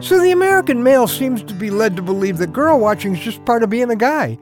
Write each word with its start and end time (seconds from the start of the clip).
So 0.00 0.20
the 0.22 0.30
American 0.30 0.84
male 0.84 1.08
seems 1.08 1.42
to 1.42 1.52
be 1.52 1.70
led 1.70 1.96
to 1.96 2.02
believe 2.02 2.38
that 2.38 2.52
girl 2.52 2.78
watching 2.78 3.16
is 3.16 3.20
just 3.20 3.44
part 3.44 3.64
of 3.64 3.70
being 3.70 3.90
a 3.90 3.96
guy. 3.96 4.38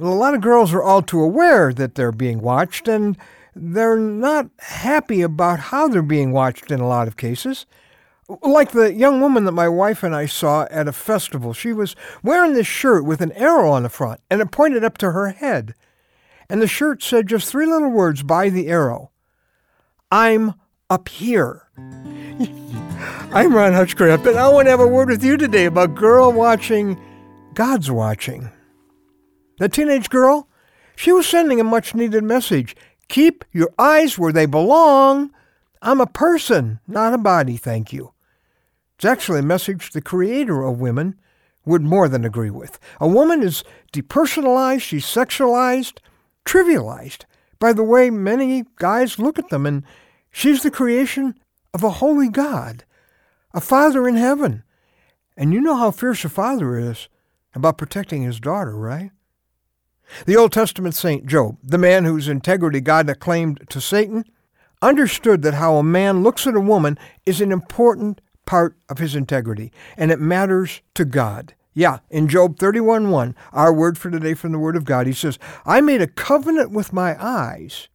A 0.00 0.04
lot 0.04 0.34
of 0.34 0.40
girls 0.40 0.72
are 0.72 0.82
all 0.82 1.02
too 1.02 1.20
aware 1.20 1.74
that 1.74 1.94
they're 1.94 2.10
being 2.10 2.40
watched, 2.40 2.88
and 2.88 3.16
they're 3.54 3.98
not 3.98 4.48
happy 4.58 5.20
about 5.20 5.60
how 5.60 5.88
they're 5.88 6.00
being 6.00 6.32
watched 6.32 6.70
in 6.70 6.80
a 6.80 6.88
lot 6.88 7.06
of 7.06 7.18
cases. 7.18 7.66
Like 8.42 8.72
the 8.72 8.94
young 8.94 9.20
woman 9.20 9.44
that 9.44 9.52
my 9.52 9.68
wife 9.68 10.02
and 10.02 10.16
I 10.16 10.24
saw 10.24 10.66
at 10.70 10.88
a 10.88 10.92
festival. 10.92 11.52
She 11.52 11.74
was 11.74 11.94
wearing 12.22 12.54
this 12.54 12.66
shirt 12.66 13.04
with 13.04 13.20
an 13.20 13.32
arrow 13.32 13.70
on 13.70 13.82
the 13.82 13.90
front, 13.90 14.20
and 14.30 14.40
it 14.40 14.50
pointed 14.50 14.84
up 14.84 14.96
to 14.98 15.12
her 15.12 15.28
head. 15.28 15.74
And 16.48 16.62
the 16.62 16.66
shirt 16.66 17.02
said 17.02 17.26
just 17.26 17.46
three 17.46 17.66
little 17.66 17.90
words 17.90 18.22
by 18.22 18.48
the 18.48 18.68
arrow 18.68 19.10
I'm 20.10 20.54
up 20.88 21.10
here. 21.10 21.67
I'm 23.30 23.54
Ron 23.54 23.74
Hutchcraft, 23.74 24.26
and 24.26 24.38
I 24.38 24.48
want 24.48 24.66
to 24.66 24.70
have 24.70 24.80
a 24.80 24.86
word 24.86 25.10
with 25.10 25.22
you 25.22 25.36
today 25.36 25.66
about 25.66 25.94
girl 25.94 26.32
watching, 26.32 26.98
God's 27.52 27.90
watching. 27.90 28.50
The 29.58 29.68
teenage 29.68 30.08
girl, 30.08 30.48
she 30.96 31.12
was 31.12 31.26
sending 31.26 31.60
a 31.60 31.64
much 31.64 31.94
needed 31.94 32.24
message. 32.24 32.74
Keep 33.08 33.44
your 33.52 33.70
eyes 33.78 34.18
where 34.18 34.32
they 34.32 34.46
belong. 34.46 35.30
I'm 35.82 36.00
a 36.00 36.06
person, 36.06 36.80
not 36.88 37.12
a 37.12 37.18
body, 37.18 37.58
thank 37.58 37.92
you. 37.92 38.14
It's 38.96 39.04
actually 39.04 39.40
a 39.40 39.42
message 39.42 39.90
the 39.90 40.00
creator 40.00 40.62
of 40.62 40.80
women 40.80 41.14
would 41.66 41.82
more 41.82 42.08
than 42.08 42.24
agree 42.24 42.50
with. 42.50 42.78
A 42.98 43.06
woman 43.06 43.42
is 43.42 43.62
depersonalized, 43.92 44.80
she's 44.80 45.04
sexualized, 45.04 45.98
trivialized 46.46 47.24
by 47.58 47.74
the 47.74 47.84
way 47.84 48.08
many 48.08 48.64
guys 48.76 49.18
look 49.18 49.38
at 49.38 49.50
them, 49.50 49.66
and 49.66 49.84
she's 50.30 50.62
the 50.62 50.70
creation 50.70 51.34
of 51.74 51.84
a 51.84 51.90
holy 51.90 52.30
God, 52.30 52.84
a 53.52 53.60
Father 53.60 54.06
in 54.08 54.16
heaven. 54.16 54.62
And 55.36 55.52
you 55.52 55.60
know 55.60 55.76
how 55.76 55.90
fierce 55.90 56.24
a 56.24 56.28
father 56.28 56.76
is 56.76 57.08
about 57.54 57.78
protecting 57.78 58.22
his 58.22 58.40
daughter, 58.40 58.76
right? 58.76 59.12
The 60.26 60.36
Old 60.36 60.52
Testament 60.52 60.94
saint 60.94 61.26
Job, 61.26 61.58
the 61.62 61.78
man 61.78 62.04
whose 62.04 62.28
integrity 62.28 62.80
God 62.80 63.08
acclaimed 63.08 63.64
to 63.68 63.80
Satan, 63.80 64.24
understood 64.82 65.42
that 65.42 65.54
how 65.54 65.76
a 65.76 65.82
man 65.82 66.22
looks 66.22 66.46
at 66.46 66.54
a 66.54 66.60
woman 66.60 66.98
is 67.26 67.40
an 67.40 67.52
important 67.52 68.20
part 68.46 68.76
of 68.88 68.98
his 68.98 69.14
integrity, 69.14 69.72
and 69.96 70.10
it 70.10 70.20
matters 70.20 70.80
to 70.94 71.04
God. 71.04 71.54
Yeah, 71.74 71.98
in 72.10 72.28
Job 72.28 72.58
31:1, 72.58 73.34
our 73.52 73.72
word 73.72 73.98
for 73.98 74.10
today 74.10 74.34
from 74.34 74.52
the 74.52 74.58
Word 74.58 74.74
of 74.74 74.84
God, 74.84 75.06
he 75.06 75.12
says, 75.12 75.38
I 75.64 75.80
made 75.80 76.02
a 76.02 76.06
covenant 76.06 76.72
with 76.72 76.92
my 76.92 77.16
eyes 77.22 77.88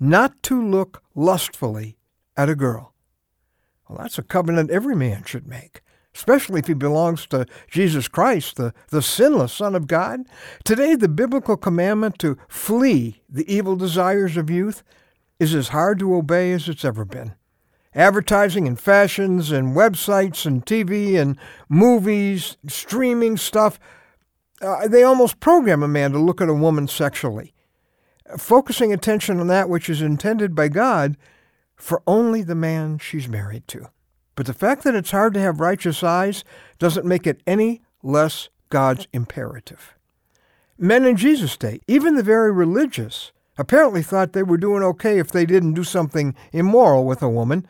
not 0.00 0.42
to 0.44 0.62
look 0.62 1.02
lustfully 1.14 1.96
at 2.36 2.48
a 2.48 2.56
girl. 2.56 2.93
Well, 3.88 3.98
that's 3.98 4.18
a 4.18 4.22
covenant 4.22 4.70
every 4.70 4.96
man 4.96 5.24
should 5.24 5.46
make 5.46 5.82
especially 6.14 6.60
if 6.60 6.66
he 6.66 6.74
belongs 6.74 7.26
to 7.26 7.46
Jesus 7.70 8.08
Christ, 8.08 8.56
the, 8.56 8.72
the 8.90 9.02
sinless 9.02 9.52
Son 9.52 9.74
of 9.74 9.86
God. 9.86 10.20
Today, 10.64 10.94
the 10.94 11.08
biblical 11.08 11.56
commandment 11.56 12.18
to 12.20 12.38
flee 12.48 13.22
the 13.28 13.52
evil 13.52 13.76
desires 13.76 14.36
of 14.36 14.50
youth 14.50 14.82
is 15.40 15.54
as 15.54 15.68
hard 15.68 15.98
to 15.98 16.14
obey 16.14 16.52
as 16.52 16.68
it's 16.68 16.84
ever 16.84 17.04
been. 17.04 17.34
Advertising 17.94 18.66
and 18.66 18.78
fashions 18.78 19.50
and 19.50 19.76
websites 19.76 20.46
and 20.46 20.64
TV 20.64 21.20
and 21.20 21.36
movies, 21.68 22.56
streaming 22.68 23.36
stuff, 23.36 23.78
uh, 24.60 24.88
they 24.88 25.02
almost 25.02 25.40
program 25.40 25.82
a 25.82 25.88
man 25.88 26.12
to 26.12 26.18
look 26.18 26.40
at 26.40 26.48
a 26.48 26.54
woman 26.54 26.88
sexually, 26.88 27.52
focusing 28.38 28.92
attention 28.92 29.40
on 29.40 29.48
that 29.48 29.68
which 29.68 29.88
is 29.88 30.00
intended 30.00 30.54
by 30.54 30.68
God 30.68 31.16
for 31.76 32.02
only 32.06 32.42
the 32.42 32.54
man 32.54 32.98
she's 32.98 33.28
married 33.28 33.66
to. 33.68 33.88
But 34.36 34.46
the 34.46 34.54
fact 34.54 34.84
that 34.84 34.94
it's 34.94 35.10
hard 35.10 35.34
to 35.34 35.40
have 35.40 35.60
righteous 35.60 36.02
eyes 36.02 36.44
doesn't 36.78 37.06
make 37.06 37.26
it 37.26 37.42
any 37.46 37.82
less 38.02 38.48
God's 38.68 39.06
imperative. 39.12 39.94
Men 40.78 41.04
in 41.04 41.16
Jesus' 41.16 41.56
day, 41.56 41.80
even 41.86 42.16
the 42.16 42.22
very 42.22 42.50
religious, 42.50 43.32
apparently 43.56 44.02
thought 44.02 44.32
they 44.32 44.42
were 44.42 44.56
doing 44.56 44.82
okay 44.82 45.18
if 45.18 45.30
they 45.30 45.46
didn't 45.46 45.74
do 45.74 45.84
something 45.84 46.34
immoral 46.52 47.04
with 47.04 47.22
a 47.22 47.28
woman. 47.28 47.66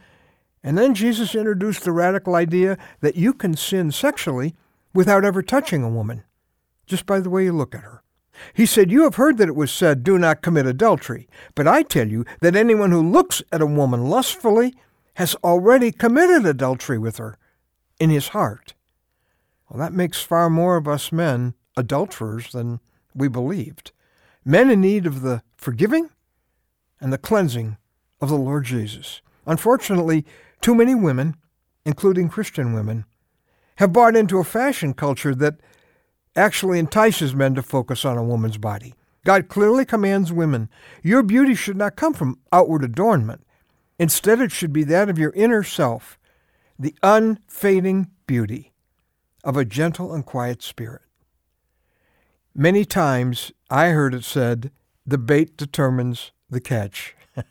And 0.62 0.78
then 0.78 0.94
Jesus 0.94 1.34
introduced 1.34 1.84
the 1.84 1.92
radical 1.92 2.34
idea 2.34 2.78
that 3.00 3.16
you 3.16 3.34
can 3.34 3.54
sin 3.54 3.92
sexually 3.92 4.54
without 4.94 5.24
ever 5.24 5.42
touching 5.42 5.82
a 5.82 5.90
woman, 5.90 6.22
just 6.86 7.04
by 7.04 7.20
the 7.20 7.28
way 7.28 7.44
you 7.44 7.52
look 7.52 7.74
at 7.74 7.82
her. 7.82 8.03
He 8.52 8.66
said, 8.66 8.90
You 8.90 9.04
have 9.04 9.16
heard 9.16 9.38
that 9.38 9.48
it 9.48 9.56
was 9.56 9.72
said, 9.72 10.02
Do 10.02 10.18
not 10.18 10.42
commit 10.42 10.66
adultery. 10.66 11.28
But 11.54 11.68
I 11.68 11.82
tell 11.82 12.08
you 12.08 12.24
that 12.40 12.56
anyone 12.56 12.90
who 12.90 13.08
looks 13.08 13.42
at 13.52 13.62
a 13.62 13.66
woman 13.66 14.08
lustfully 14.08 14.74
has 15.14 15.36
already 15.44 15.92
committed 15.92 16.44
adultery 16.44 16.98
with 16.98 17.18
her 17.18 17.38
in 18.00 18.10
his 18.10 18.28
heart. 18.28 18.74
Well, 19.68 19.78
that 19.78 19.92
makes 19.92 20.22
far 20.22 20.50
more 20.50 20.76
of 20.76 20.88
us 20.88 21.12
men 21.12 21.54
adulterers 21.76 22.52
than 22.52 22.80
we 23.14 23.28
believed. 23.28 23.92
Men 24.44 24.70
in 24.70 24.80
need 24.80 25.06
of 25.06 25.22
the 25.22 25.42
forgiving 25.56 26.10
and 27.00 27.12
the 27.12 27.18
cleansing 27.18 27.76
of 28.20 28.28
the 28.28 28.36
Lord 28.36 28.64
Jesus. 28.64 29.20
Unfortunately, 29.46 30.24
too 30.60 30.74
many 30.74 30.94
women, 30.94 31.36
including 31.84 32.28
Christian 32.28 32.72
women, 32.72 33.04
have 33.76 33.92
bought 33.92 34.16
into 34.16 34.38
a 34.38 34.44
fashion 34.44 34.94
culture 34.94 35.34
that 35.34 35.56
actually 36.36 36.78
entices 36.78 37.34
men 37.34 37.54
to 37.54 37.62
focus 37.62 38.04
on 38.04 38.18
a 38.18 38.24
woman's 38.24 38.58
body. 38.58 38.94
God 39.24 39.48
clearly 39.48 39.84
commands 39.84 40.32
women, 40.32 40.68
your 41.02 41.22
beauty 41.22 41.54
should 41.54 41.76
not 41.76 41.96
come 41.96 42.12
from 42.12 42.38
outward 42.52 42.84
adornment, 42.84 43.44
Instead, 43.98 44.40
it 44.40 44.50
should 44.50 44.72
be 44.72 44.84
that 44.84 45.08
of 45.08 45.18
your 45.18 45.32
inner 45.34 45.62
self, 45.62 46.18
the 46.78 46.94
unfading 47.02 48.08
beauty 48.26 48.72
of 49.44 49.56
a 49.56 49.64
gentle 49.64 50.12
and 50.12 50.26
quiet 50.26 50.62
spirit. 50.62 51.02
Many 52.54 52.84
times 52.84 53.52
I 53.70 53.88
heard 53.88 54.14
it 54.14 54.24
said, 54.24 54.70
the 55.06 55.18
bait 55.18 55.56
determines 55.56 56.32
the 56.50 56.60
catch. 56.60 57.14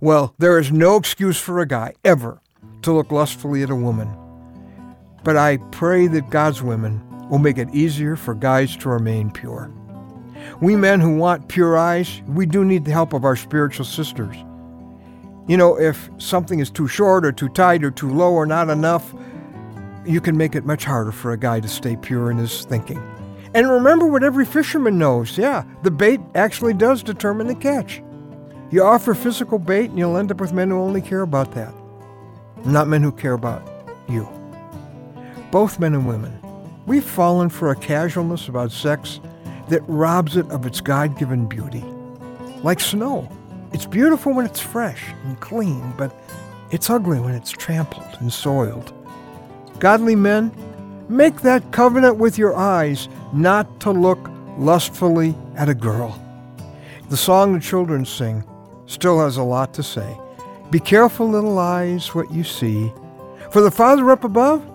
well, 0.00 0.34
there 0.38 0.58
is 0.58 0.70
no 0.70 0.96
excuse 0.96 1.40
for 1.40 1.58
a 1.60 1.66
guy 1.66 1.94
ever 2.04 2.42
to 2.82 2.92
look 2.92 3.10
lustfully 3.10 3.62
at 3.62 3.70
a 3.70 3.74
woman. 3.74 4.08
But 5.24 5.36
I 5.36 5.56
pray 5.72 6.06
that 6.08 6.30
God's 6.30 6.62
women 6.62 7.02
will 7.30 7.38
make 7.38 7.58
it 7.58 7.74
easier 7.74 8.16
for 8.16 8.34
guys 8.34 8.76
to 8.78 8.88
remain 8.88 9.30
pure. 9.30 9.70
We 10.60 10.76
men 10.76 11.00
who 11.00 11.16
want 11.16 11.48
pure 11.48 11.76
eyes, 11.76 12.22
we 12.26 12.46
do 12.46 12.64
need 12.64 12.84
the 12.84 12.92
help 12.92 13.12
of 13.12 13.24
our 13.24 13.36
spiritual 13.36 13.84
sisters. 13.84 14.36
You 15.46 15.56
know, 15.56 15.78
if 15.78 16.10
something 16.18 16.60
is 16.60 16.70
too 16.70 16.88
short 16.88 17.24
or 17.24 17.32
too 17.32 17.48
tight 17.48 17.82
or 17.82 17.90
too 17.90 18.12
low 18.12 18.32
or 18.32 18.46
not 18.46 18.68
enough, 18.68 19.14
you 20.04 20.20
can 20.20 20.36
make 20.36 20.54
it 20.54 20.64
much 20.64 20.84
harder 20.84 21.12
for 21.12 21.32
a 21.32 21.38
guy 21.38 21.60
to 21.60 21.68
stay 21.68 21.96
pure 21.96 22.30
in 22.30 22.38
his 22.38 22.64
thinking. 22.64 23.02
And 23.54 23.70
remember 23.70 24.06
what 24.06 24.22
every 24.22 24.44
fisherman 24.44 24.98
knows 24.98 25.38
yeah, 25.38 25.64
the 25.82 25.90
bait 25.90 26.20
actually 26.34 26.74
does 26.74 27.02
determine 27.02 27.46
the 27.46 27.54
catch. 27.54 28.02
You 28.70 28.82
offer 28.82 29.14
physical 29.14 29.58
bait 29.58 29.90
and 29.90 29.98
you'll 29.98 30.18
end 30.18 30.30
up 30.30 30.40
with 30.40 30.52
men 30.52 30.70
who 30.70 30.78
only 30.78 31.00
care 31.00 31.22
about 31.22 31.52
that, 31.52 31.72
not 32.66 32.88
men 32.88 33.02
who 33.02 33.12
care 33.12 33.32
about 33.32 33.66
you. 34.08 34.28
Both 35.50 35.78
men 35.78 35.94
and 35.94 36.06
women, 36.06 36.38
we've 36.88 37.04
fallen 37.04 37.50
for 37.50 37.70
a 37.70 37.76
casualness 37.76 38.48
about 38.48 38.72
sex 38.72 39.20
that 39.68 39.82
robs 39.86 40.38
it 40.38 40.50
of 40.50 40.64
its 40.64 40.80
God 40.80 41.18
given 41.18 41.46
beauty. 41.46 41.84
Like 42.62 42.80
snow. 42.80 43.30
It's 43.74 43.84
beautiful 43.84 44.32
when 44.32 44.46
it's 44.46 44.58
fresh 44.58 45.04
and 45.24 45.38
clean, 45.38 45.92
but 45.98 46.14
it's 46.70 46.88
ugly 46.88 47.20
when 47.20 47.34
it's 47.34 47.50
trampled 47.50 48.16
and 48.20 48.32
soiled. 48.32 48.94
Godly 49.78 50.16
men, 50.16 50.50
make 51.10 51.42
that 51.42 51.70
covenant 51.72 52.16
with 52.16 52.38
your 52.38 52.56
eyes 52.56 53.08
not 53.34 53.80
to 53.80 53.90
look 53.90 54.18
lustfully 54.56 55.34
at 55.56 55.68
a 55.68 55.74
girl. 55.74 56.18
The 57.10 57.18
song 57.18 57.52
the 57.52 57.60
children 57.60 58.06
sing 58.06 58.42
still 58.86 59.20
has 59.20 59.36
a 59.36 59.42
lot 59.42 59.74
to 59.74 59.82
say. 59.82 60.18
Be 60.70 60.80
careful, 60.80 61.28
little 61.28 61.58
eyes, 61.58 62.14
what 62.14 62.32
you 62.32 62.44
see, 62.44 62.90
for 63.50 63.60
the 63.60 63.70
Father 63.70 64.10
up 64.10 64.24
above 64.24 64.66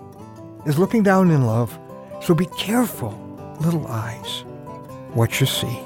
is 0.64 0.78
looking 0.78 1.02
down 1.02 1.32
in 1.32 1.46
love. 1.46 1.76
So 2.24 2.32
be 2.32 2.46
careful, 2.46 3.12
little 3.60 3.86
eyes, 3.86 4.44
what 5.12 5.40
you 5.40 5.46
see. 5.46 5.78